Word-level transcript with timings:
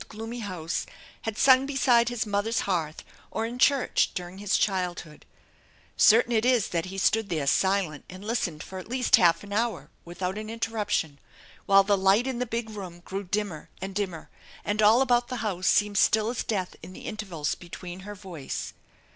gloomy 0.09 0.39
house, 0.39 0.87
had 1.21 1.37
sung 1.37 1.67
beside 1.67 2.09
his 2.09 2.25
mother's 2.25 2.61
hearth 2.61 3.03
or 3.29 3.45
in 3.45 3.59
church 3.59 4.09
during 4.15 4.39
his 4.39 4.57
childhood? 4.57 5.27
Certain 5.95 6.31
it 6.31 6.43
is 6.43 6.69
that 6.69 6.85
he 6.85 6.97
stood 6.97 7.29
there 7.29 7.45
silent 7.45 8.03
and 8.09 8.25
listened 8.25 8.63
for 8.63 8.79
at 8.79 8.87
least 8.89 9.17
half 9.17 9.43
an 9.43 9.53
hour 9.53 9.91
without 10.03 10.39
an 10.39 10.49
interruption, 10.49 11.19
while 11.67 11.83
the 11.83 11.95
light 11.95 12.25
in 12.25 12.39
the 12.39 12.47
big 12.47 12.71
room 12.71 13.01
grew 13.01 13.23
dimmer 13.23 13.69
and 13.79 13.93
dimmer 13.93 14.27
and 14.65 14.81
all 14.81 15.03
about 15.03 15.27
the 15.27 15.35
house 15.45 15.67
seemed 15.67 15.99
still 15.99 16.31
as 16.31 16.43
death 16.43 16.75
in 16.81 16.93
the 16.93 17.01
intervals 17.05 17.53
between 17.53 17.99
her 17.99 18.15
voice. 18.15 18.73